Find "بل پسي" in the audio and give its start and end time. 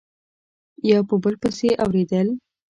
1.23-1.69